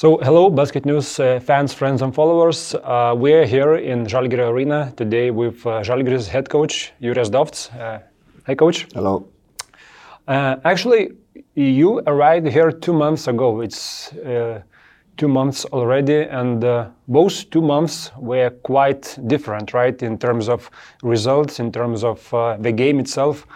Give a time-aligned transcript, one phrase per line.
[0.00, 2.72] So, hello, Basket News uh, fans, friends, and followers.
[2.72, 7.74] Uh, we are here in Žalgirio Arena today with uh, Žalgirio's head coach, Jurijus Zdovc.
[7.76, 7.98] Uh,
[8.46, 8.86] hi, coach.
[8.94, 9.26] Hello.
[10.28, 11.16] Uh, actually,
[11.56, 13.60] you arrived here two months ago.
[13.60, 14.62] It's uh,
[15.16, 20.00] two months already, and uh, both two months were quite different, right?
[20.00, 20.70] In terms of
[21.02, 23.48] results, in terms of uh, the game itself.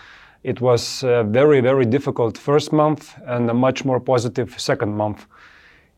[0.43, 5.24] It was a very, very difficult first month and a much more positive second month.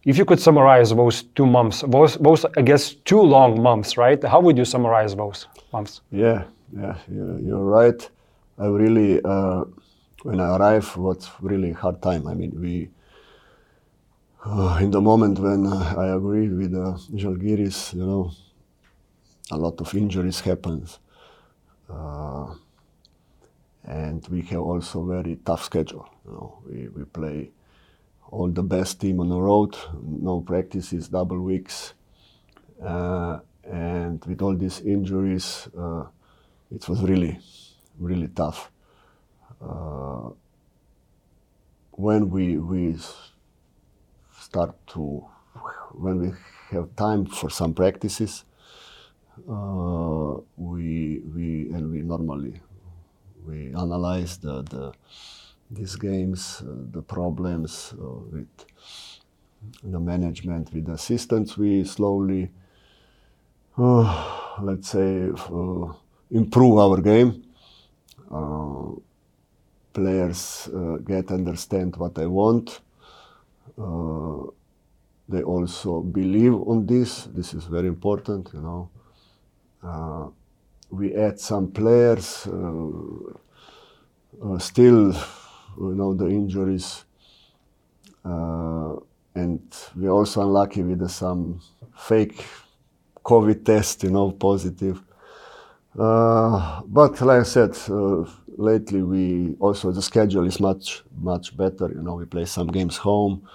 [0.04, 4.22] If you could summarize those two months, those, those I guess, two long months, right?
[4.22, 6.02] How would you summarize those months?
[6.10, 6.44] Yeah,
[6.76, 8.10] yeah, you're, right.
[8.58, 9.64] I really, uh,
[10.22, 12.26] when I arrived, was really hard time.
[12.26, 12.90] I mean, we,
[14.44, 18.30] uh, in the moment when uh, I agreed with uh, Žalgiris, you know,
[19.50, 20.98] a lot of injuries happened.
[21.88, 22.54] Uh,
[23.84, 26.08] and we have also very tough schedule.
[26.26, 27.50] You know, we, we play
[28.34, 31.94] all the best team on the road, no practices, double weeks,
[32.84, 36.04] uh, and with all these injuries, uh,
[36.74, 37.38] it was really,
[37.98, 38.72] really tough.
[39.62, 40.30] Uh,
[41.92, 42.96] when we we
[44.40, 45.24] start to,
[45.92, 46.32] when we
[46.72, 48.44] have time for some practices,
[49.48, 52.60] uh, we we and we normally
[53.46, 54.92] we analyze the the
[55.70, 58.48] these games, uh, the problems uh, with
[59.82, 62.50] the management, with assistants, we slowly,
[63.78, 65.30] uh, let's say,
[66.30, 67.42] improve our game.
[69.92, 70.68] players
[71.06, 72.80] get understand what I want.
[75.28, 77.24] they also believe on this.
[77.24, 78.90] This is very important, you know.
[80.90, 82.46] we add some players.
[84.42, 85.14] Uh, still
[85.78, 87.04] you know the injuries,
[88.24, 88.94] uh,
[89.34, 89.60] and
[89.96, 91.60] we're also unlucky with some
[91.96, 92.44] fake
[93.24, 95.02] COVID test, you know, positive.
[95.98, 98.24] Uh, but like I said, uh,
[98.56, 101.88] lately we also the schedule is much much better.
[101.88, 103.48] You know, we play some games home.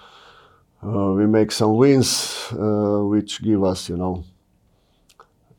[0.82, 4.24] Uh, we make some wins, uh, which give us, you know,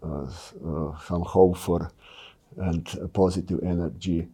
[0.03, 0.25] uh,
[1.06, 1.91] some hope for
[2.57, 4.28] and positive energy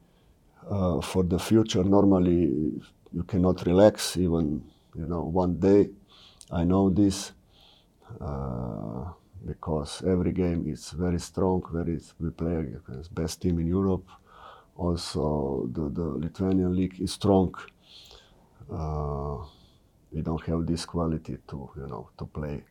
[0.69, 1.83] uh, for the future.
[1.83, 2.81] Normally,
[3.13, 4.63] you cannot relax even
[4.95, 5.89] you know one day.
[6.51, 7.31] I know this
[8.21, 9.05] uh,
[9.45, 11.63] because every game is very strong.
[11.71, 14.05] Very we play against best team in Europe.
[14.75, 17.53] Also, the, the Lithuanian league is strong.
[18.71, 19.37] Uh,
[20.11, 22.63] we don't have this quality to you know to play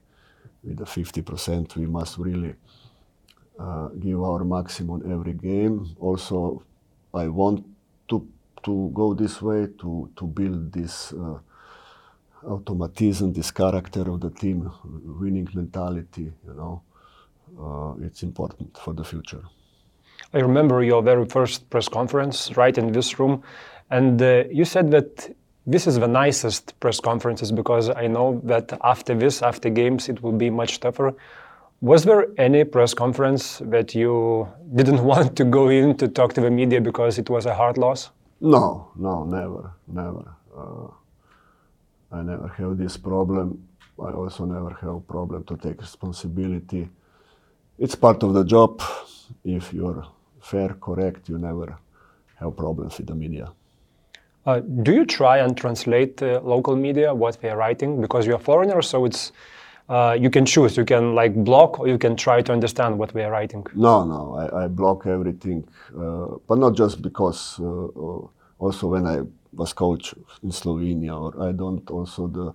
[0.62, 1.76] with the 50%.
[1.76, 2.54] We must really
[3.58, 5.96] uh, give our maximum every game.
[5.98, 6.62] Also,
[7.14, 7.64] I want
[8.66, 11.38] to go this way to to build this uh,
[12.46, 14.70] automatism, this character of the team,
[15.20, 16.32] winning mentality.
[16.46, 16.82] You know,
[17.64, 19.42] uh, it's important for the future.
[20.34, 23.42] I remember your very first press conference right in this room,
[23.90, 25.30] and uh, you said that
[25.66, 30.22] this is the nicest press conferences because I know that after this, after games, it
[30.22, 31.14] will be much tougher.
[31.80, 36.40] Was there any press conference that you didn't want to go in to talk to
[36.40, 38.10] the media because it was a hard loss?
[38.40, 40.34] No, no, never, never.
[40.56, 40.88] Uh,
[42.12, 43.66] I never have this problem.
[43.98, 46.88] I also never have problem to take responsibility.
[47.78, 48.82] It's part of the job.
[49.44, 50.06] If you're
[50.40, 51.78] fair, correct, you never
[52.38, 53.52] have problems with the media.
[54.44, 58.38] Uh, do you try and translate uh, local media what they're writing because you're a
[58.38, 59.32] foreigner, so it's
[59.88, 60.76] uh, you can choose.
[60.76, 63.64] You can like block, or you can try to understand what we are writing.
[63.74, 65.66] No, no, I, I block everything,
[65.96, 67.58] uh, but not just because.
[67.60, 69.20] Uh, uh also, when I
[69.52, 71.88] was coach in Slovenia, or I don't.
[71.90, 72.54] Also, the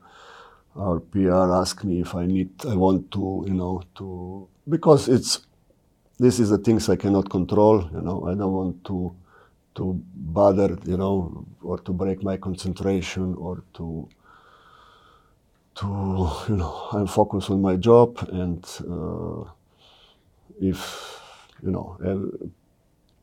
[0.76, 5.46] our PR ask me if I need, I want to, you know, to because it's
[6.18, 7.90] this is the things I cannot control.
[7.94, 9.16] You know, I don't want to
[9.76, 14.08] to bother, you know, or to break my concentration or to
[15.82, 19.50] to you know I'm focused on my job and uh,
[20.62, 21.20] if
[21.64, 22.48] you know uh,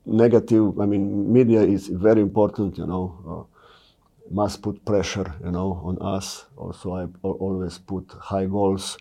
[0.05, 3.59] negative I mean media is very important you know uh,
[4.35, 6.47] must put pressure you know on us.
[6.56, 8.99] Also I always put high goals.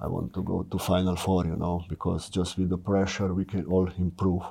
[0.00, 3.44] I want to go to final four you know because just with the pressure we
[3.44, 4.42] can all improve.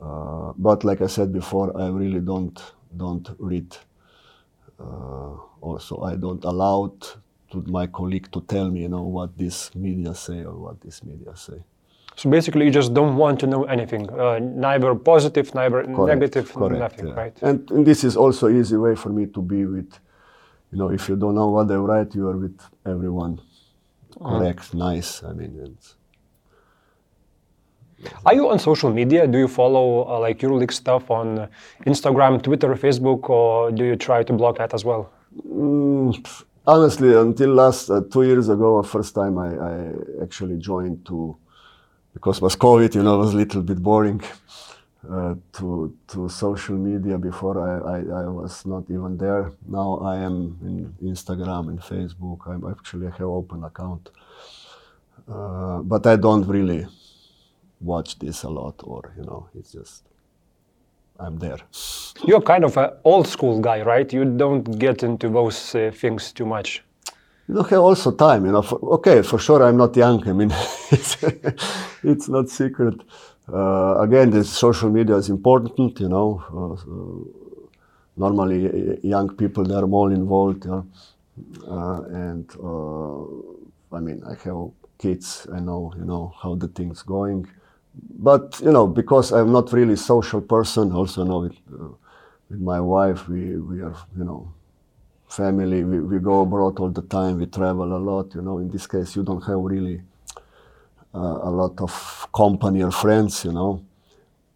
[0.00, 2.60] Uh, but like I said before I really don't
[2.96, 3.76] don't read
[4.78, 6.92] uh, also I don't allow
[7.50, 11.02] to my colleague to tell me, you know, what this media say or what this
[11.02, 11.62] media say.
[12.16, 16.52] So basically, you just don't want to know anything, uh, neither positive, neither correct, negative,
[16.52, 17.14] correct, nothing, yeah.
[17.14, 17.36] right?
[17.42, 20.00] And, and, this is also easy way for me to be with
[20.70, 23.40] you know, if you don't know what they write, you are with everyone.
[24.20, 25.22] Correct, nice.
[25.22, 25.78] I mean,
[28.26, 29.26] Are you on social media?
[29.26, 31.48] Do you follow uh, like EuroLeague stuff on
[31.86, 35.10] Instagram, Twitter, Facebook, or do you try to block that as well?
[35.46, 39.74] Mm, honestly, until last uh, two years ago, first time I, I
[40.22, 41.36] actually joined to,
[42.14, 44.22] because was COVID, you know, was a little bit boring
[45.10, 47.16] uh, to to social media.
[47.18, 49.52] Before I, I, I was not even there.
[49.66, 52.40] Now I am in Instagram and Facebook.
[52.46, 54.10] I actually have open account,
[55.34, 56.86] uh, but I don't really
[57.80, 60.07] watch this a lot, or you know, it's just
[61.18, 61.58] I'm there.
[62.24, 64.12] You're kind of an old school guy, right?
[64.12, 66.82] You don't get into those uh, things too much.
[67.48, 68.62] You don't have also time, you know.
[68.62, 70.26] For, okay, for sure, I'm not young.
[70.28, 70.50] I mean,
[70.90, 71.16] it's,
[72.02, 73.00] it's not secret.
[73.52, 76.42] Uh, again, the social media is important, you know.
[76.48, 77.26] Uh, so
[78.16, 80.86] normally, uh, young people they are more involved, you know.
[81.66, 85.46] Uh, and uh, I mean, I have kids.
[85.52, 87.48] I know, you know, how the things going
[88.18, 91.88] but you know, because I'm not really social person, also know uh,
[92.48, 94.52] with my wife, we, we are, you know,
[95.28, 95.84] family.
[95.84, 97.38] We, we go abroad all the time.
[97.38, 98.34] We travel a lot.
[98.34, 100.02] You know, in this case, you don't have really
[101.14, 103.44] uh, a lot of company or friends.
[103.44, 103.84] You know,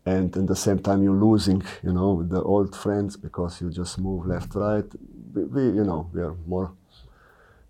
[0.07, 3.99] and at the same time, you're losing, you know, the old friends because you just
[3.99, 4.87] move left, right.
[5.35, 6.73] We, we you know, we are more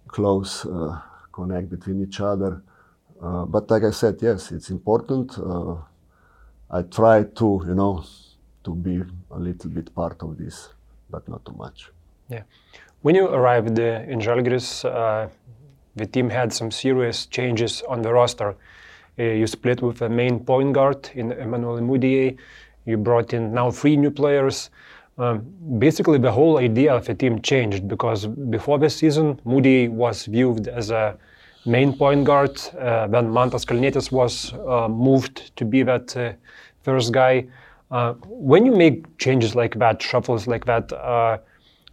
[0.09, 1.01] close uh,
[1.33, 2.63] connect between each other.
[3.23, 5.39] Uh, but like I said, yes, it's important.
[5.39, 5.77] Uh,
[6.71, 8.05] I try to, you know,
[8.65, 10.71] to be a little bit part of this,
[11.11, 11.91] but not too much.
[12.29, 12.43] Yeah.
[13.03, 15.29] When you arrived uh, in Žalgiris, uh,
[15.97, 18.57] the team had some serious changes on the roster.
[19.19, 22.37] Uh, you split with a main point guard in Emmanuel Mudiay.
[22.87, 24.71] You brought in now three new players.
[25.19, 25.45] Um,
[25.79, 30.69] basically, the whole idea of the team changed because before the season, Mudiay was viewed
[30.69, 31.19] as a
[31.65, 32.61] main point guard.
[32.79, 36.33] Uh, then Mantas Kalnietis was uh, moved to be that uh,
[36.83, 37.47] first guy.
[37.91, 41.39] Uh, when you make changes like that, shuffles like that, uh,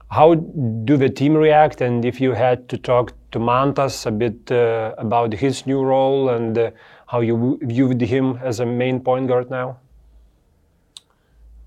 [0.09, 1.81] how do the team react?
[1.81, 6.29] And if you had to talk to Mantas a bit uh, about his new role
[6.29, 6.71] and
[7.07, 9.77] how you viewed him as a main point guard now?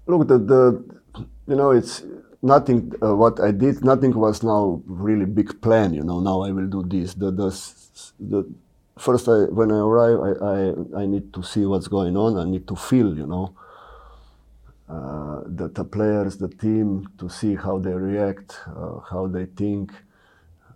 [0.06, 0.84] Look, the, the
[1.46, 2.02] you know, it's
[2.42, 2.92] nothing.
[3.02, 5.94] Uh, what I did, nothing was now really big plan.
[5.94, 7.14] You know, now I will do this.
[7.14, 7.50] The the
[8.20, 8.52] the
[8.98, 12.38] first I, when I arrive, I, I, I need to see what's going on.
[12.38, 13.54] I need to feel, you know,
[14.88, 19.92] uh, the, the players, the team, to see how they react, uh, how they think,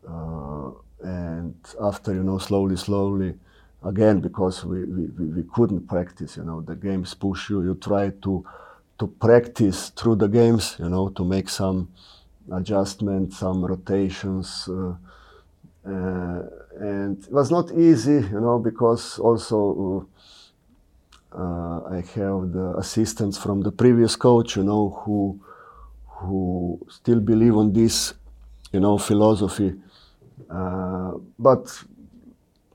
[0.09, 0.71] uh,
[1.03, 3.35] and after you know, slowly, slowly,
[3.85, 7.63] again because we, we, we couldn't practice, you know, the games push you.
[7.63, 8.45] You try to
[8.99, 11.89] to practice through the games, you know, to make some
[12.53, 14.69] adjustments, some rotations.
[14.69, 14.95] Uh,
[15.87, 16.43] uh,
[16.81, 20.07] and it was not easy, you know, because also
[21.33, 25.41] uh, I have the assistants from the previous coach, you know, who
[26.07, 28.15] who still believe on this,
[28.73, 29.75] you know, philosophy,
[30.51, 31.85] uh, but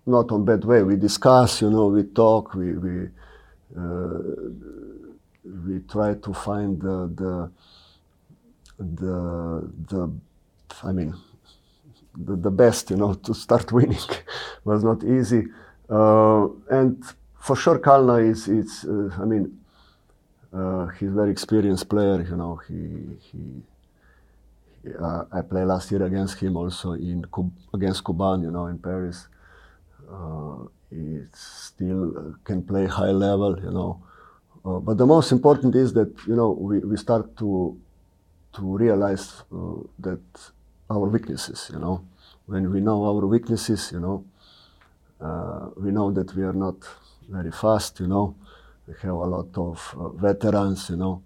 [0.06, 0.84] not on bad way.
[0.84, 3.10] We discuss, you know, we talk, we we
[3.78, 4.20] uh,
[5.44, 7.52] we try to find the the
[8.80, 10.12] the, the
[10.84, 11.16] I mean
[12.18, 13.98] the, the best, you know, to start winning
[14.64, 15.46] was not easy.
[15.90, 17.04] Uh, and
[17.40, 19.58] for sure, Kalna is, uh, I mean,
[20.54, 23.62] uh, he's a very experienced player, you know, he, he
[25.00, 27.24] uh, I played last year against him also in
[27.74, 29.28] against Kuban, you know, in Paris.
[30.12, 34.02] Uh, he still can play high level, you know.
[34.64, 37.80] Uh, but the most important is that, you know, we, we start to,
[38.54, 39.44] to realize
[40.00, 40.22] that
[40.90, 42.06] our weaknesses, you know.
[42.46, 44.26] When we know our weaknesses, you know,
[45.20, 46.76] uh, we know that we are not
[47.30, 48.36] very fast, you know.
[48.88, 51.24] We have a lot of uh, veterans, you know.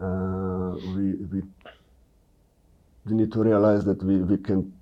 [0.00, 1.42] Uh, we, we,
[3.06, 4.72] we need to realize that we, we can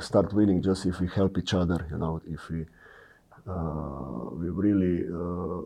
[0.00, 2.66] start winning just if we help each other, you know, if we,
[3.48, 5.62] uh, we really uh,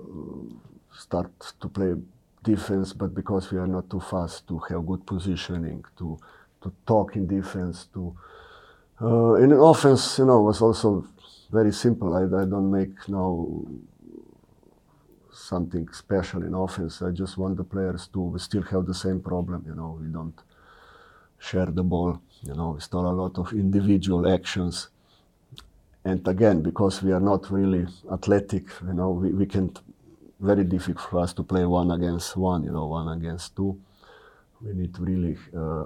[0.97, 1.95] start to play
[2.43, 6.19] defense, but because we are not too fast to have good positioning, to
[6.63, 7.87] to talk in defense.
[7.95, 8.17] To
[9.01, 11.07] uh, in offense, you know, was also
[11.51, 12.15] very simple.
[12.15, 13.49] I, I don't make now
[15.33, 17.03] something special in offense.
[17.03, 19.65] I just want the players to we still have the same problem.
[19.67, 20.39] You know, we don't
[21.39, 22.21] share the ball.
[22.43, 24.89] You know, it's not a lot of individual actions.
[26.05, 29.75] And again, because we are not really athletic, you know, we, we can
[30.41, 33.81] very difficult for us to play one against one, you know, one against two.
[34.61, 35.85] We need to really uh,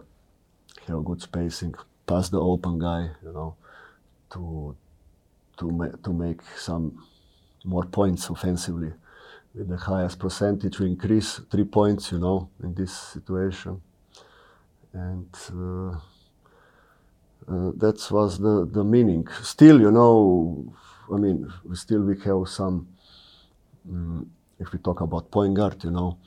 [0.87, 1.75] have good spacing.
[2.07, 3.57] pass the open guy, you know,
[4.33, 4.76] to
[5.59, 7.05] to ma- to make some
[7.64, 8.93] more points offensively.
[9.55, 13.81] With the highest percentage, we increase three points, you know, in this situation,
[14.93, 15.90] and uh,
[17.49, 19.26] uh, that was the the meaning.
[19.43, 20.73] Still, you know,
[21.12, 22.88] I mean, still we have some.
[23.88, 26.19] Um, if we talk about point guard, you know,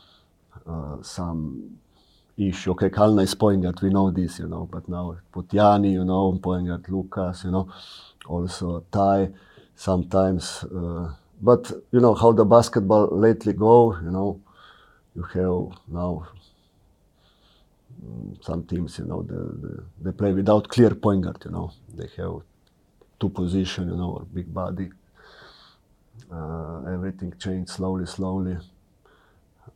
[0.67, 1.77] uh, some
[2.37, 2.71] issue.
[2.71, 6.05] Okay, Kalna is point guard, we know this, you know, but now put Yanni, you
[6.05, 7.69] know, point guard Lucas, you know,
[8.25, 9.29] also Ty
[9.75, 10.63] sometimes.
[10.63, 14.39] Uh, but you know how the basketball lately go, you know,
[15.15, 16.27] you have now
[18.03, 21.71] mm, some teams, you know, the, the, they play without clear point guard, you know,
[21.95, 22.41] they have
[23.19, 24.89] two position, you know, or big body.
[26.31, 28.57] Uh, everything changed slowly, slowly,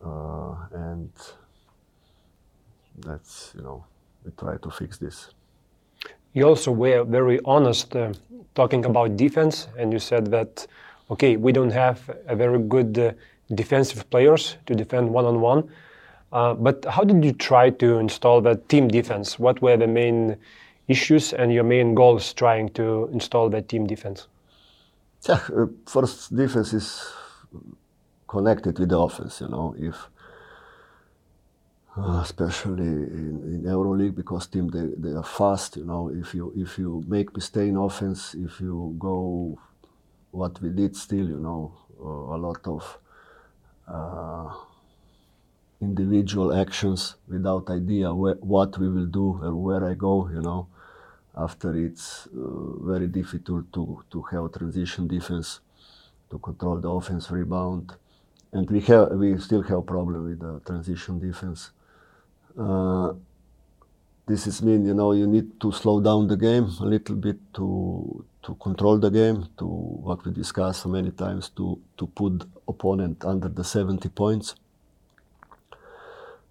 [0.03, 1.11] uh, and
[2.99, 3.83] that's you know
[4.23, 5.29] we try to fix this.
[6.33, 8.13] You also were very honest uh,
[8.53, 10.67] talking about defense, and you said that
[11.11, 13.11] okay, we don't have a very good uh,
[13.53, 15.69] defensive players to defend one on one.
[16.31, 19.39] but how did you try to install that team defense?
[19.39, 20.35] What were the main
[20.87, 24.27] issues and your main goals trying to install that team defense?
[25.27, 27.11] Yeah, uh, first defense is
[28.27, 29.41] connected with the offense.
[29.41, 30.09] You know, if
[31.97, 35.77] uh, especially in, in EuroLeague because team they, they are fast.
[35.77, 39.57] You know, if you if you make mistake in offense, if you go
[40.31, 42.99] what we did still, you know, uh, a lot of
[43.87, 44.53] uh,
[45.81, 50.29] individual actions without idea wh- what we will do and where I go.
[50.29, 50.67] You know,
[51.37, 55.59] after it's uh, very difficult to to have transition defense
[56.29, 57.93] to control the offense rebound.
[58.51, 61.71] And we have we still have problem with the transition defense.
[62.57, 63.13] Uh,
[64.27, 67.37] this is mean you know you need to slow down the game a little bit
[67.53, 72.43] to to control the game to what we discussed so many times to to put
[72.67, 74.55] opponent under the 70 points.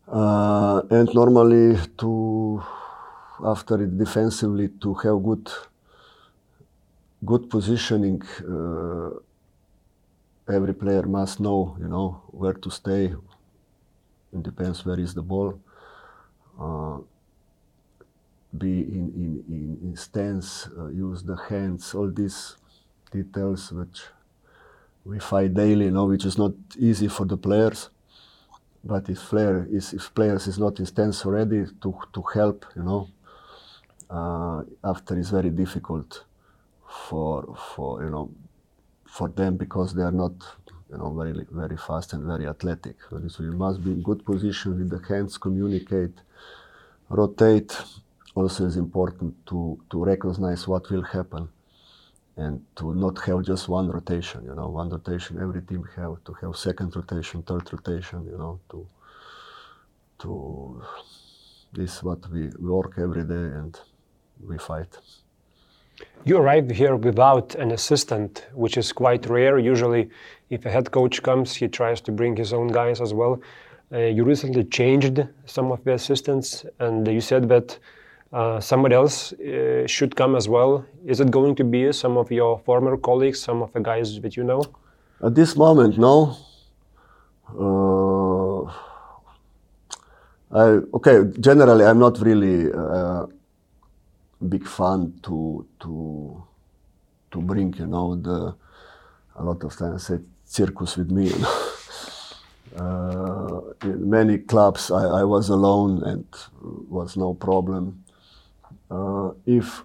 [0.06, 2.62] Uh, and normally to
[3.44, 5.48] after it defensively to have good
[7.24, 8.20] good positioning
[8.54, 9.10] uh,
[10.48, 13.04] every player must know you know where to stay
[14.32, 15.58] it depends where is the ball
[16.60, 16.98] uh,
[18.56, 22.56] be in, in, in, in stance, uh, use the hands, all these
[23.10, 24.02] details which
[25.04, 27.90] we fight daily, you know, which is not easy for the players.
[28.84, 32.82] But if player is if players is not in stance already to, to help, you
[32.82, 33.08] know,
[34.10, 36.24] uh, after is very difficult
[37.08, 38.30] for for you know
[39.06, 40.32] for them because they are not
[40.90, 42.96] you know very very fast and very athletic.
[43.28, 46.16] So you must be in good position with the hands, communicate,
[47.08, 47.76] rotate
[48.34, 51.48] also is important to, to recognize what will happen
[52.36, 56.32] and to not have just one rotation, you know, one rotation every team have to
[56.40, 58.86] have second rotation, third rotation, you know, to
[60.18, 60.82] to
[61.72, 63.78] this is what we work every day and
[64.40, 64.98] we fight.
[66.24, 69.58] You arrived here without an assistant, which is quite rare.
[69.58, 70.08] Usually,
[70.50, 73.40] if a head coach comes, he tries to bring his own guys as well.
[73.92, 77.78] Uh, you recently changed some of the assistants, and you said that
[78.32, 80.84] uh, somebody else uh, should come as well.
[81.04, 84.36] Is it going to be some of your former colleagues, some of the guys that
[84.36, 84.64] you know?
[85.22, 86.36] At this moment, no.
[87.56, 88.62] Uh,
[90.50, 93.26] I, okay, generally, I'm not really a
[94.44, 96.42] big fan to to
[97.32, 98.54] to bring, you know, the
[99.36, 101.30] a lot of times I say circus with me.
[101.34, 101.70] You know?
[102.76, 106.24] Uh, in many clubs, I, I, was alone and
[106.60, 108.02] was no problem.
[108.90, 109.84] Uh, if,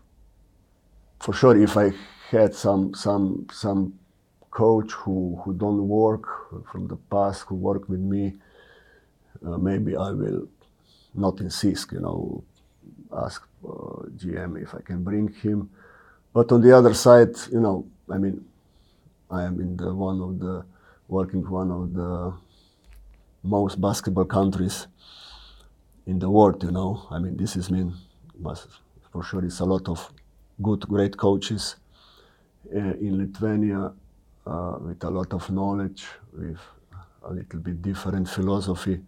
[1.20, 1.92] for sure, if I
[2.32, 3.94] had some some some
[4.50, 6.26] coach who who don't work
[6.72, 8.34] from the past who work with me,
[9.46, 10.48] uh, maybe I will
[11.14, 11.92] not insist.
[11.92, 12.44] You know,
[13.12, 13.70] ask uh,
[14.18, 15.70] GM if I can bring him.
[16.34, 18.46] But on the other side, you know, I mean,
[19.32, 20.66] I am in the one of the
[21.08, 22.34] working one of the
[23.44, 24.88] most basketball countries
[26.06, 26.64] in the world.
[26.64, 27.94] You know, I mean, this is mean
[29.12, 29.44] for sure.
[29.44, 30.12] It's a lot of
[30.62, 31.76] good, great coaches
[32.74, 33.92] uh, in Lithuania
[34.46, 36.60] uh, with a lot of knowledge, with
[37.24, 39.00] a little bit different philosophy,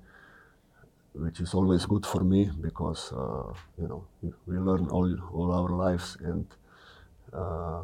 [1.13, 4.03] which is always good for me because uh, you know
[4.45, 6.45] we learn all all our lives and
[7.33, 7.81] uh,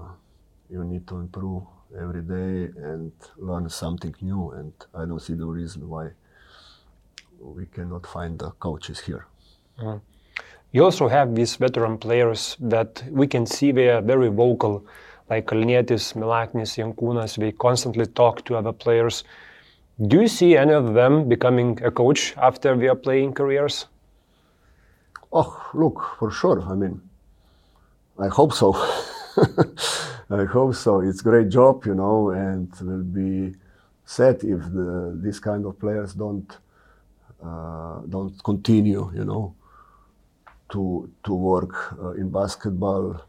[0.70, 1.64] you need to improve
[1.96, 4.52] every day and learn something new.
[4.52, 6.10] And I don't see the reason why
[7.40, 9.28] we cannot find the coaches here.
[9.80, 10.00] Uh,
[10.72, 14.86] you also have these veteran players that we can see they are very vocal,
[15.30, 17.38] like Kalnietis, Milaknis, Jankūnas.
[17.38, 19.24] They constantly talk to other players.
[20.00, 23.88] Do you see any of them becoming a coach after their playing careers?
[25.34, 26.62] Oh, look, for sure.
[26.62, 27.02] I mean,
[28.20, 28.74] I hope so.
[30.30, 31.00] I hope so.
[31.00, 33.56] It's a great job, you know, and will be
[34.06, 36.58] sad if the, these kind of players don't
[37.44, 39.56] uh, don't continue, you know,
[40.72, 43.22] to to work uh, in basketball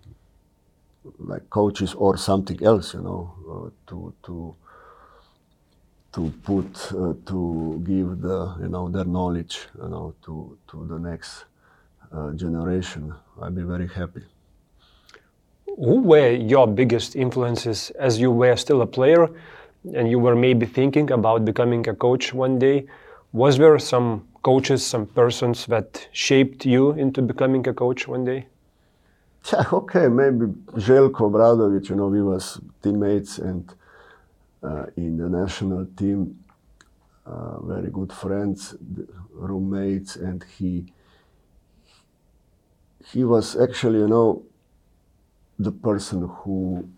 [1.18, 4.54] like coaches or something else, you know, uh, to to
[6.12, 10.98] to put uh, to give the you know their knowledge, you know, to to the
[10.98, 11.44] next
[12.12, 13.14] uh, generation.
[13.42, 14.22] I'd be very happy.
[15.76, 19.28] Who were your biggest influences as you were still a player,
[19.94, 22.86] and you were maybe thinking about becoming a coach one day?
[23.32, 28.46] Was there some coaches, some persons that shaped you into becoming a coach one day?
[29.52, 30.46] Yeah, okay, maybe
[30.76, 33.64] Željko Obradović, you know, we was teammates and
[34.96, 36.44] in the national team,
[37.26, 38.74] uh, very good friends,
[39.32, 40.92] roommates, and he
[43.12, 44.42] he was actually, you know,
[45.58, 46.88] the person who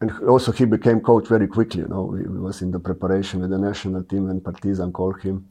[0.00, 1.82] and also he became coach very quickly.
[1.82, 5.48] You know, he, was in the preparation with the national team, and Partizan called him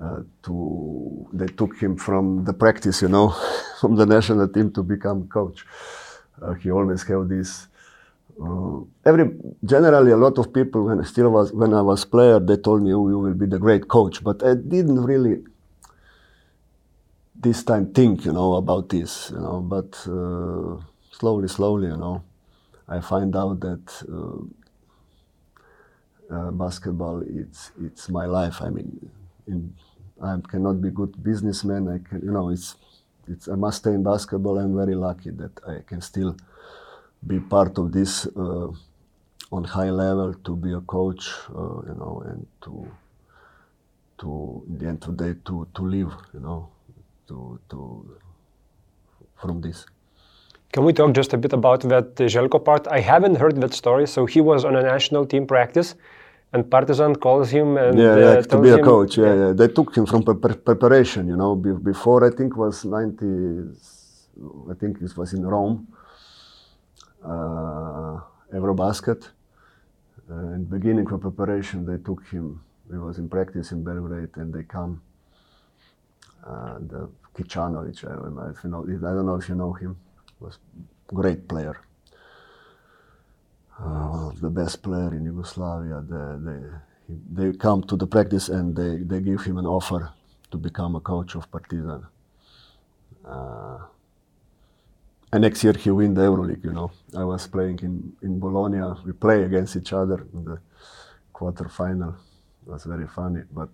[0.00, 1.28] uh, to.
[1.32, 3.28] They took him from the practice, you know,
[3.80, 5.66] from the national team to become coach.
[6.40, 7.66] Uh, he always had this.
[8.42, 9.30] Uh, every
[9.64, 12.82] generally, a lot of people when I still was when I was player, they told
[12.82, 15.44] me, "Oh, you will be the great coach," but I didn't really
[17.34, 19.60] this time think, you know, about this, you know.
[19.60, 20.82] But uh,
[21.12, 22.22] slowly, slowly, you know,
[22.88, 24.42] I find out that uh,
[26.34, 28.62] uh, basketball it's it's my life.
[28.62, 29.10] I mean,
[29.46, 29.74] in,
[30.22, 31.88] I cannot be good businessman.
[31.88, 32.76] I can, you know, it's
[33.28, 34.58] it's I must stay in basketball.
[34.58, 36.36] I'm very lucky that I can still
[37.26, 38.68] be part of this uh,
[39.52, 42.86] on high level to be a coach, uh, you know, and to
[44.18, 46.68] to in the end of the day to to live, you know
[47.30, 47.78] to, to
[49.40, 49.86] from this.
[50.72, 52.86] Can we talk just a bit about that Željko part?
[52.88, 54.06] I haven't heard that story.
[54.06, 55.94] So he was on a national team practice,
[56.52, 59.18] and Partizan calls him and yeah, uh, to be a coach.
[59.18, 61.26] Yeah, yeah, They took him from pre- preparation.
[61.32, 63.32] You know, Be- before I think was ninety.
[64.72, 65.76] I think it was in Rome.
[67.22, 68.20] Uh,
[68.52, 69.30] Eurobasket.
[70.30, 72.62] Uh, in beginning of preparation, they took him.
[72.90, 75.02] He was in practice in Belgrade, and they come.
[76.44, 77.06] And uh,
[77.36, 78.84] Kicanovic, I don't know if you know.
[78.84, 79.96] I don't know if you know him.
[80.40, 80.58] Was
[81.08, 81.76] great player.
[83.78, 86.02] Uh, the best player in Yugoslavia.
[86.08, 90.12] They, they, they come to the practice and they, they give him an offer
[90.50, 92.06] to become a coach of Partizan.
[93.26, 93.78] Uh,
[95.32, 96.64] and next year he win the EuroLeague.
[96.64, 98.80] You know, I was playing in in Bologna.
[99.04, 100.58] We play against each other in the
[101.34, 102.14] quarterfinal.
[102.62, 103.70] It was very funny, but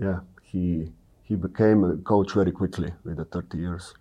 [0.00, 3.94] yeah, he he became a coach very quickly with the 30 years.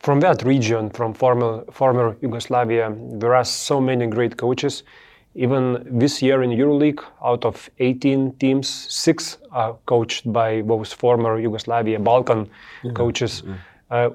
[0.00, 4.82] From that region, from former former Yugoslavia, there are so many great coaches.
[5.34, 11.38] Even this year in EuroLeague, out of 18 teams, six are coached by those former
[11.38, 12.50] Yugoslavia Balkan
[12.82, 13.42] yeah, coaches.
[13.46, 13.54] Yeah.
[13.90, 14.10] Uh,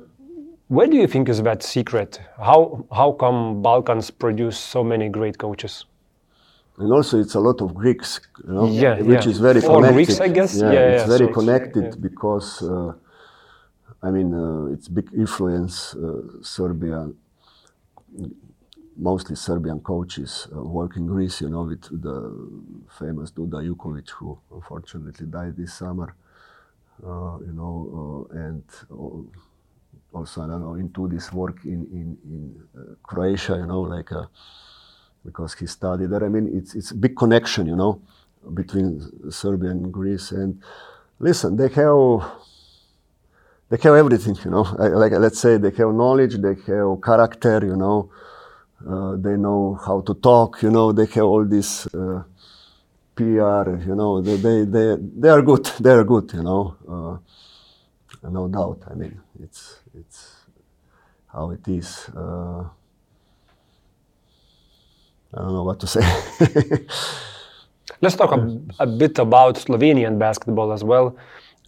[0.67, 2.19] where do you think is that secret?
[2.37, 5.85] How how come Balkans produce so many great coaches?
[6.77, 9.31] and also it's a lot of Greeks, you know, yeah, which yeah.
[9.31, 9.93] is very Four connected.
[9.95, 10.55] Greeks, I guess.
[10.57, 12.01] Yeah, Yeah, it's very so it's- connected yeah.
[12.07, 12.91] because, uh,
[14.03, 15.95] I mean, uh, it's big influence.
[15.95, 16.99] Uh, Serbia,
[18.97, 22.17] mostly Serbian coaches uh, work in Greece, you know, with the
[22.99, 26.13] famous Duda Ivkovic, who unfortunately died this summer.
[27.01, 29.23] Uh, you know, uh, and uh,
[30.15, 32.41] also I don't know into this work in in in
[32.77, 34.11] uh, Croatia, you know, like.
[34.11, 34.25] Uh,
[35.25, 36.23] because he studied there.
[36.23, 38.01] I mean, it's it's a big connection, you know,
[38.53, 39.01] between
[39.31, 40.31] Serbia and Greece.
[40.31, 40.61] And
[41.19, 42.23] listen, they have
[43.69, 44.63] they have everything, you know.
[44.77, 48.11] Like let's say they have knowledge, they have character, you know.
[48.87, 50.91] Uh, they know how to talk, you know.
[50.91, 52.23] They have all this uh,
[53.15, 54.21] PR, you know.
[54.21, 55.65] They, they they they are good.
[55.79, 56.75] They are good, you know.
[56.87, 58.83] Uh, no doubt.
[58.91, 60.45] I mean, it's it's
[61.27, 62.09] how it is.
[62.15, 62.65] Uh,
[65.33, 66.01] I don't know what to say.
[68.01, 71.15] Let's talk a, a bit about Slovenian basketball as well.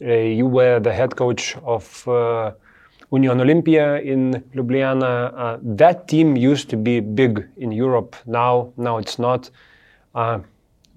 [0.02, 2.52] Uh, you were the head coach of uh,
[3.12, 5.32] Union Olimpija in Ljubljana.
[5.36, 8.16] Uh, that team used to be big in Europe.
[8.26, 9.50] Now, now it's not.
[10.16, 10.40] Uh,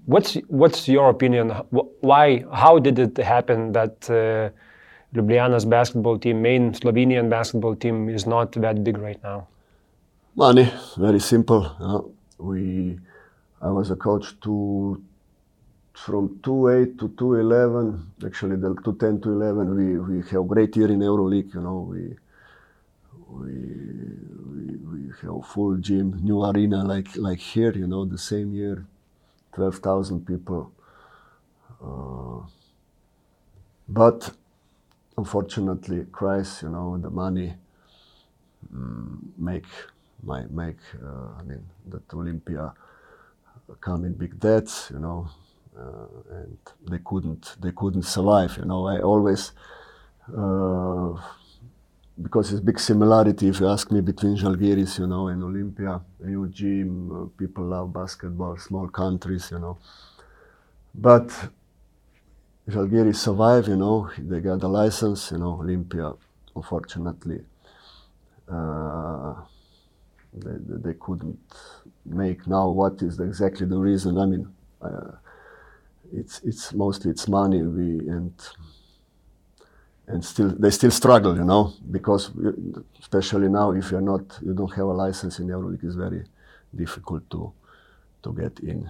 [0.05, 1.49] what's what's your opinion?
[1.73, 2.45] Wh- Why?
[2.51, 4.49] How did it happen that uh,
[5.13, 9.47] Ljubljana's basketball team, main Slovenian basketball team, is not that big right now?
[10.35, 11.65] Money, very simple.
[11.79, 12.01] Uh,
[12.37, 12.97] we,
[13.61, 15.01] I was a coach to
[15.93, 17.99] from 2-8 to 2-11.
[18.25, 21.53] Actually, the 2-10 to 11, we we have great year in EuroLeague.
[21.53, 22.15] You know, we
[23.27, 23.53] we
[24.51, 27.73] we, we have full gym, new arena like like here.
[27.73, 28.85] You know, the same year,
[29.53, 30.71] 12,000 people.
[31.83, 32.47] Uh,
[33.89, 34.31] but
[35.21, 37.49] unfortunately, Christ, you know, the money
[38.73, 39.69] mm, make
[40.31, 42.67] my make uh, I mean that Olimpija
[43.85, 45.19] come in big debts, you know,
[45.81, 46.57] uh, and
[46.91, 48.51] they couldn't they couldn't survive.
[48.59, 49.41] You know, I always
[50.41, 51.11] uh,
[52.25, 53.45] because it's big similarity.
[53.53, 55.95] If you ask me between Žalgiris, you know, and Olimpija,
[56.31, 59.77] new gym, uh, people love basketball, small countries, you know,
[60.93, 61.27] but
[62.71, 66.17] Žalgiris survived, you know, they got the license, you know, Olimpija,
[66.55, 67.41] unfortunately,
[68.47, 69.35] uh,
[70.33, 71.39] they, they couldn't
[72.05, 74.17] make now what is exactly the reason.
[74.17, 74.47] I mean,
[74.81, 75.11] uh,
[76.13, 78.33] it's, it's mostly it's money we, and,
[80.07, 82.31] and still, they still struggle, you know, because
[83.01, 86.23] especially now, if you're not, you don't have a license in EuroLeague, it's very
[86.73, 87.51] difficult to,
[88.23, 88.89] to get in.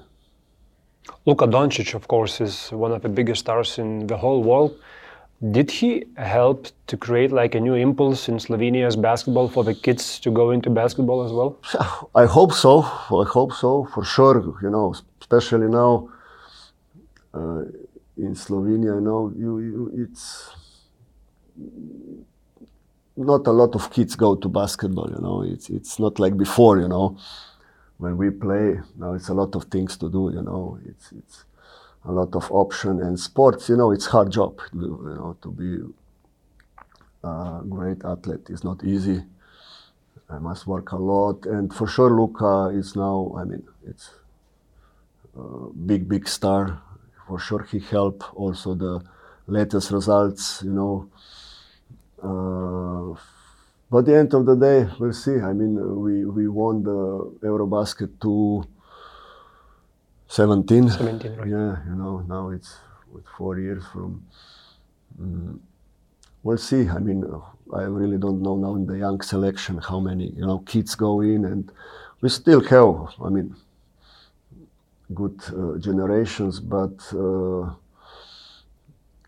[1.25, 4.77] Luka Doncic, of course, is one of the biggest stars in the whole world.
[5.51, 10.19] Did he help to create like a new impulse in Slovenia's basketball for the kids
[10.19, 11.57] to go into basketball as well?
[12.15, 12.81] I hope so.
[12.81, 14.39] I hope so for sure.
[14.61, 16.09] You know, especially now
[17.33, 17.63] uh,
[18.17, 18.93] in Slovenia.
[18.95, 20.51] You know, you, you, it's
[23.17, 25.09] not a lot of kids go to basketball.
[25.09, 26.79] You know, it's it's not like before.
[26.79, 27.17] You know
[28.01, 31.45] when we play now it's a lot of things to do you know it's it's
[32.05, 35.71] a lot of option and sports you know it's hard job you know to be
[37.23, 39.21] a great athlete is not easy.
[40.27, 44.09] I must work a lot and for sure Luka is now i mean it's
[45.37, 46.81] a big big star.
[47.27, 49.03] For sure he helped also the
[49.47, 50.95] latest results you know
[52.23, 53.19] uh,
[53.91, 55.35] but at the end of the day, we'll see.
[55.35, 58.63] I mean, we, we won the Eurobasket 2
[60.27, 60.89] 17.
[60.89, 61.47] 17, right.
[61.49, 62.77] Yeah, you know, now it's
[63.11, 64.25] with four years from.
[65.19, 65.59] Um,
[66.41, 66.87] we'll see.
[66.87, 67.25] I mean,
[67.73, 71.19] I really don't know now in the young selection how many, you know, kids go
[71.19, 71.69] in and
[72.21, 73.55] we still have, I mean,
[75.13, 77.73] good uh, generations, but uh,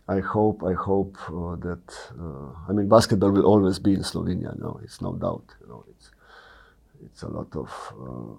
[0.08, 4.58] I hope, I hope uh, that, uh, I mean, basketball will always be in Slovenia.
[4.60, 5.46] No, it's no doubt.
[5.62, 6.12] You know, it's
[7.06, 8.36] it's a lot of uh,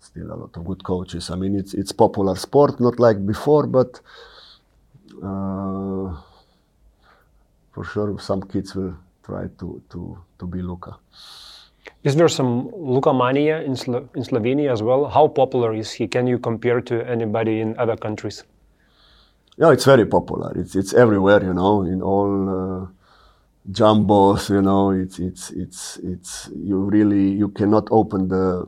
[0.00, 1.30] still a lot of good coaches.
[1.30, 4.00] I mean, it's it's popular sport, not like before, but
[5.22, 6.16] uh,
[7.72, 10.96] for sure some kids will try to to to be Luka.
[12.02, 15.06] Is there some Luka mania in, Slo- in Slovenia as well?
[15.06, 16.08] How popular is he?
[16.08, 18.42] Can you compare to anybody in other countries?
[19.58, 20.52] Yeah, it's very popular.
[20.54, 22.86] It's it's everywhere, you know, in all uh,
[23.72, 24.90] jumbos, you know.
[24.90, 28.66] It's it's it's it's you really you cannot open the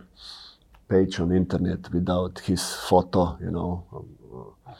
[0.88, 4.72] page on internet without his photo, you know, uh,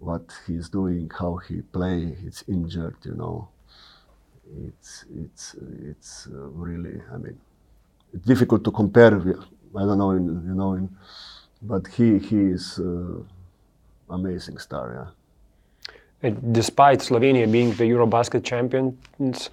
[0.00, 2.16] what he's doing, how he play.
[2.26, 3.48] It's injured, you know.
[4.66, 5.54] It's it's
[5.90, 7.00] it's uh, really.
[7.12, 7.38] I mean,
[8.12, 9.14] it's difficult to compare.
[9.76, 10.88] I don't know, in, you know, in,
[11.62, 13.22] but he he is uh,
[14.10, 14.92] amazing star.
[14.92, 15.23] Yeah
[16.30, 19.50] despite Slovenia being the Eurobasket champions,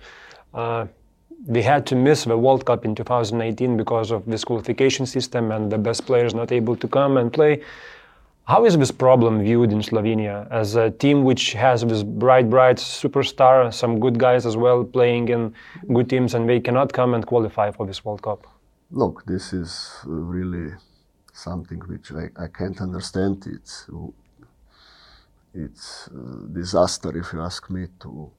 [0.53, 0.87] uh,
[1.47, 5.71] they had to miss the World Cup in 2018 because of this qualification system and
[5.71, 7.61] the best players not able to come and play.
[8.45, 12.77] How is this problem viewed in Slovenia as a team which has this bright, bright
[12.77, 15.53] superstar, some good guys as well playing in
[15.93, 18.45] good teams, and they cannot come and qualify for this World Cup?
[18.91, 20.73] Look, this is really
[21.33, 23.47] something which I, I can't understand.
[23.47, 23.87] It's
[25.53, 28.31] it's a disaster if you ask me to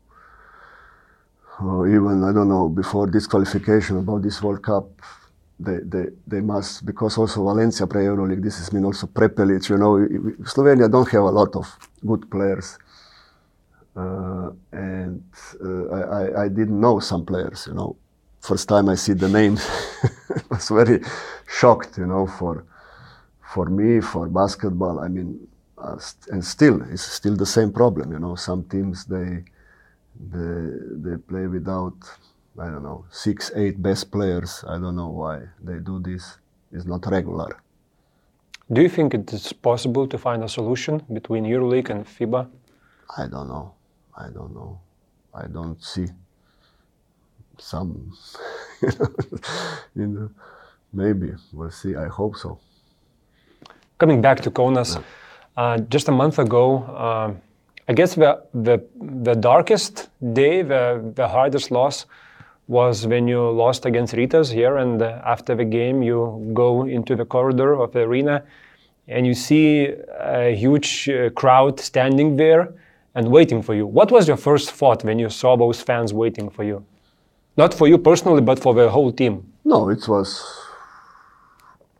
[1.61, 4.89] uh, even I don't know before this qualification about this World Cup
[5.61, 9.77] they, they, they must because also Valencia play Euroleague this is mean also Prepelic you
[9.77, 9.99] know
[10.45, 11.67] Slovenia don't have a lot of
[12.07, 12.79] good players.
[13.95, 15.23] Uh, and
[15.63, 17.97] uh, I, I didn't know some players you know.
[18.41, 19.61] First time I see the names
[20.05, 21.01] I was very
[21.47, 22.65] shocked you know for
[23.55, 24.99] for me for basketball.
[25.01, 25.47] I mean
[25.83, 25.99] uh,
[26.31, 28.13] and still it's still the same problem.
[28.13, 29.45] You know, some teams they
[30.35, 30.55] they
[31.05, 31.97] they play without
[32.59, 34.65] I don't know six eight best players.
[34.69, 36.39] I don't know why they do this.
[36.73, 37.51] It's not regular.
[38.73, 42.49] Do you think it is possible to find a solution between EuroLeague and FIBA?
[43.19, 43.75] I don't know.
[44.17, 44.81] I don't know.
[45.35, 46.07] I don't see
[47.59, 48.13] some,
[49.95, 50.31] you know,
[50.93, 51.97] maybe we'll see.
[51.97, 52.59] I hope so.
[53.99, 55.03] Coming back to Kaunas, yeah.
[55.57, 57.33] Uh, just a month ago, uh,
[57.89, 62.07] I guess the, the the darkest day, the the hardest loss,
[62.69, 67.25] was when you lost against Rytas here, and after the game you go into the
[67.25, 68.45] corridor of the arena,
[69.09, 72.73] and you see a huge uh, crowd standing there
[73.15, 73.87] and waiting for you.
[73.87, 76.85] What was your first thought when you saw those fans waiting for you?
[77.57, 79.53] Not for you personally, but for the whole team.
[79.65, 80.43] No, it was.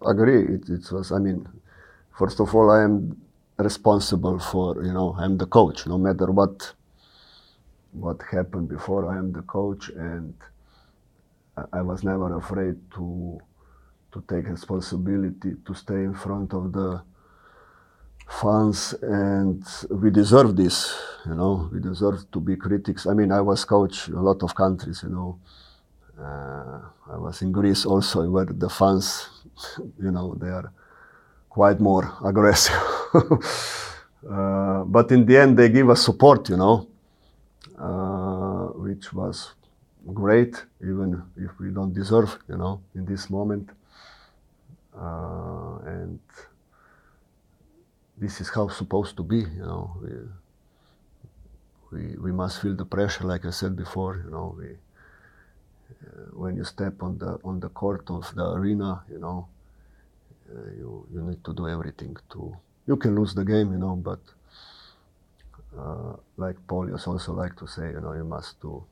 [0.07, 0.43] Agree.
[0.55, 1.13] It, it was.
[1.13, 1.47] I mean,
[2.19, 3.21] first of all, I am
[3.63, 4.85] responsible for.
[4.85, 5.87] You know, I'm the coach.
[5.87, 6.75] No matter what
[7.93, 10.35] what happened before, I am the coach, and
[11.73, 13.41] I, was never afraid to
[14.13, 17.03] to take responsibility to stay in front of the
[18.29, 20.95] fans and we deserve this
[21.27, 24.55] you know we deserve to be critics i mean i was coach a lot of
[24.55, 25.39] countries you know
[26.19, 29.29] uh, i was in greece also where the fans
[30.03, 30.73] you know they are
[31.57, 32.83] quite more aggressive
[34.35, 36.77] uh, but in the end they give us support you know
[37.79, 39.37] uh, which was
[40.23, 43.71] great even if we don't deserve you know in this moment
[44.99, 46.21] uh, and
[48.23, 49.39] this is how it's supposed to be.
[49.39, 50.11] You know, we,
[51.93, 54.23] we, we must feel the pressure, like I said before.
[54.25, 59.03] You know, we, uh, when you step on the on the court of the arena,
[59.11, 59.49] you know,
[60.79, 62.57] you you need to do everything to.
[62.87, 64.21] You can lose the game, you know, but
[65.79, 68.85] uh, like Paulius also like to say, you know, you must to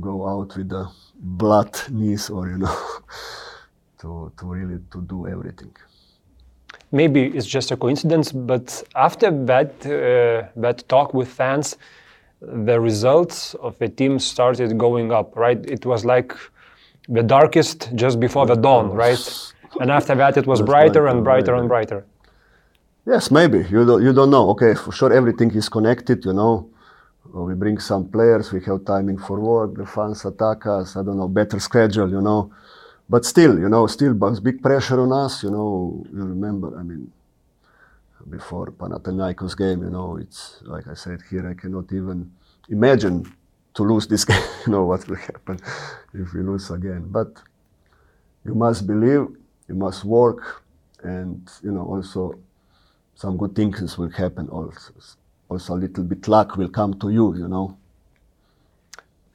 [0.00, 2.78] go out with the blood knees, or you know,
[4.00, 5.74] to to really to do everything
[6.92, 11.76] maybe it's just a coincidence, but after that uh, that talk with fans,
[12.40, 15.36] the results of the team started going up.
[15.36, 16.34] Right, it was like
[17.08, 19.52] the darkest just before the dawn, right?
[19.80, 22.04] And after that, it was brighter and brighter and brighter.
[23.06, 24.50] Yes, maybe you don't you don't know.
[24.50, 26.24] Okay, for sure, everything is connected.
[26.24, 26.68] You know,
[27.34, 30.96] uh, we bring some players, we have timing for work, the fans attack us.
[30.96, 32.10] I don't know, better schedule.
[32.10, 32.52] You know
[33.08, 35.42] but still, you know, still big pressure on us.
[35.42, 37.12] You know, you remember, I mean,
[38.28, 42.32] before Panathinaikos game, you know, it's like I said here, I cannot even
[42.68, 43.32] imagine
[43.74, 44.42] to lose this game.
[44.66, 45.58] you know what will happen
[46.14, 47.06] if we lose again.
[47.08, 47.28] But
[48.44, 49.28] you must believe,
[49.68, 50.62] you must work,
[51.02, 52.38] and you know also
[53.14, 54.48] some good things will happen.
[54.48, 54.92] Also,
[55.48, 57.36] also a little bit luck will come to you.
[57.36, 57.76] You know.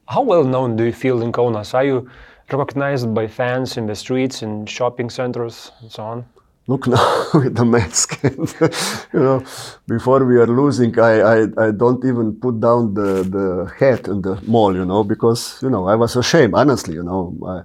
[0.08, 1.74] How well known do you feel in Kaunas?
[1.74, 2.10] Are you
[2.52, 6.26] recognized by fans in the streets, in shopping centers, and so on?
[6.68, 8.22] Look now with the mask.
[9.14, 9.44] you know,
[9.88, 14.22] before we are losing, I, I, I don't even put down the, the hat in
[14.22, 17.36] the mall, you know, because, you know, I was ashamed, honestly, you know.
[17.46, 17.64] I,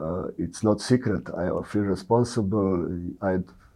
[0.00, 1.28] uh, it's not secret.
[1.36, 2.88] I feel responsible.
[3.20, 3.32] I,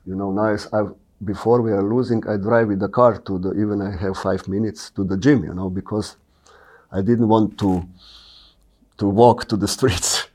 [0.07, 0.67] you know, nice.
[0.73, 0.85] I,
[1.25, 4.47] before we are losing, I drive with the car to the, even I have five
[4.49, 6.17] minutes to the gym, you know, because
[6.91, 7.87] I didn't want to
[8.99, 10.27] to walk to the streets.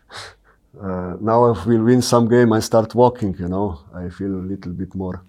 [0.79, 3.35] Uh, now if we win some game, I start walking.
[3.39, 5.23] You know, I feel a little bit more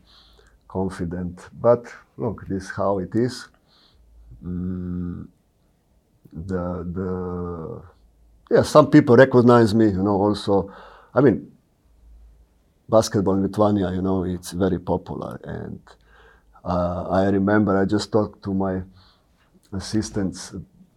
[0.68, 1.48] confident.
[1.60, 3.48] But look, this is how it is.
[4.44, 5.26] Mm,
[6.32, 7.82] the the
[8.50, 9.86] yeah, some people recognize me.
[9.86, 10.72] You know, also,
[11.14, 11.50] I mean,
[12.88, 13.90] basketball in Lithuania.
[13.92, 15.80] You know, it's very popular, and
[16.64, 18.82] uh, I remember I just talked to my
[19.72, 20.52] assistants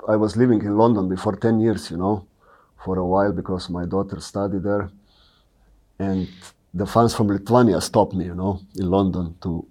[0.07, 2.27] I was living in London before 10 years, you know,
[2.83, 4.89] for a while because my daughter studied there.
[5.99, 6.27] And
[6.73, 9.65] the fans from Lithuania stopped me, you know, in London to,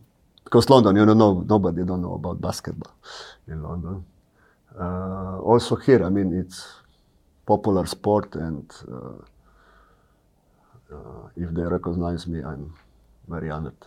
[0.44, 2.94] because London, you know, no, nobody don't know about basketball
[3.46, 4.04] in London.
[4.78, 6.66] Uh, also here, I mean, it's
[7.46, 9.18] popular sport and uh,
[10.94, 12.74] uh, if they recognize me, I'm
[13.28, 13.86] very honored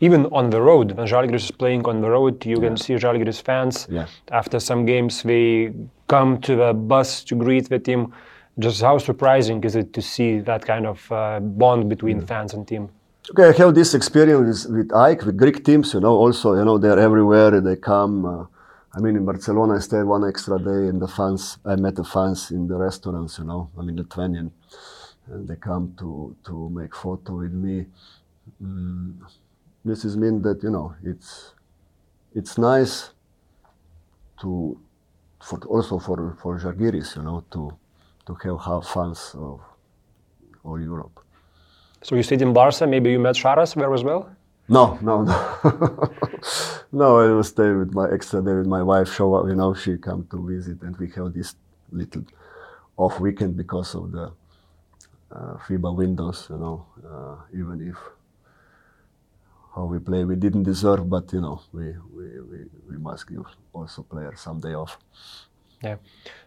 [0.00, 2.68] even on the road, when Žalgiris is playing on the road, you yeah.
[2.68, 3.86] can see Žalgiris fans.
[3.90, 4.06] Yeah.
[4.30, 5.72] After some games, they
[6.08, 8.12] come to the bus to greet the team.
[8.58, 12.26] Just how surprising is it to see that kind of uh, bond between yeah.
[12.26, 12.88] fans and team?
[13.30, 15.92] Okay, I have this experience with AEK, with Greek teams.
[15.94, 17.60] You know, also, you know, they're everywhere.
[17.60, 18.24] They come.
[18.24, 18.44] Uh,
[18.92, 21.58] I mean, in Barcelona, I stayed one extra day, and the fans.
[21.64, 23.38] I met the fans in the restaurants.
[23.38, 24.50] You know, I mean, Lithuanian,
[25.26, 27.86] and they come to to make photo with me.
[28.62, 29.14] Mm
[29.84, 31.54] this is mean that you know it's
[32.34, 33.10] it's nice
[34.40, 34.78] to
[35.40, 37.72] for also for for Žalgiris, you know, to
[38.26, 39.60] to have have fans of
[40.62, 41.20] all Europe.
[42.02, 42.86] So you stayed in Barca.
[42.86, 44.30] Maybe you met Šaras there as well.
[44.70, 45.34] No, no, no,
[46.92, 49.12] No, I will stay with my extra day with my wife.
[49.12, 51.56] Show up, you know, she come to visit, and we have this
[51.90, 52.22] little
[52.96, 54.32] off weekend because of the
[55.32, 56.46] uh, FIBA windows.
[56.50, 57.96] You know, uh, even if
[59.74, 62.58] how we play, we didn't deserve, but you know, we we, we,
[62.90, 64.98] we must give also players some day off.
[65.82, 65.96] Yeah.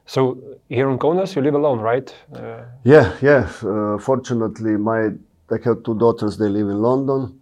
[0.06, 0.38] So
[0.70, 2.16] here in Kaunas, you live alone, right?
[2.34, 3.50] Uh, Yeah, yeah.
[3.64, 5.12] Uh, fortunately, my
[5.52, 6.38] I have two daughters.
[6.38, 7.40] They live in London,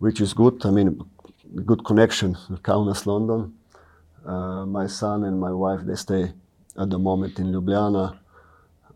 [0.00, 0.56] which is good.
[0.66, 1.00] I mean,
[1.64, 3.54] good connection, Kaunas, London.
[4.26, 6.24] Uh, my son and my wife they stay
[6.82, 8.18] at the moment in Ljubljana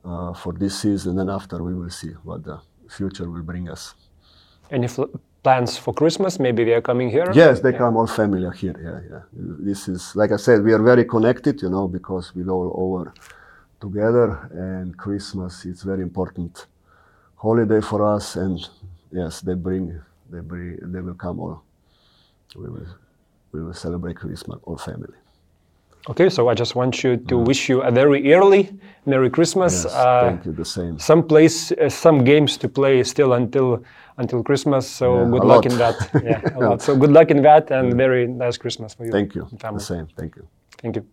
[0.04, 3.94] uh, for this season, and after we will see what the future will bring us.
[4.70, 4.88] any
[5.42, 6.38] plans for Christmas?
[6.38, 7.30] Maybe they are coming here.
[7.34, 8.76] Yes, they come all family here.
[8.82, 9.22] Yeah, yeah.
[9.32, 12.72] This is like I said, we are very connected, you know, because we go all
[12.96, 13.12] over
[13.80, 16.66] together, and Christmas is very important
[17.36, 18.36] holiday for us.
[18.36, 18.58] And
[19.12, 20.00] yes, they bring,
[20.42, 21.62] they they will come all.
[22.56, 22.86] We will,
[23.52, 25.14] we will celebrate Christmas all family.
[26.10, 29.84] Okay, so I just want you to wish you a very early Merry Christmas.
[29.84, 30.52] Yes, Uh, thank you.
[30.52, 30.98] The same.
[30.98, 33.82] some place, uh, some games to play still until
[34.18, 34.86] until Christmas.
[34.86, 35.72] So Yeah, good luck lot.
[35.72, 35.96] in that.
[36.22, 36.82] Yeah, a lot.
[36.82, 39.12] So good luck in that, and very nice Christmas for you.
[39.12, 39.46] Thank you.
[39.50, 39.78] and family.
[39.78, 40.06] The same.
[40.16, 40.46] Thank you.
[40.82, 41.04] Thank you.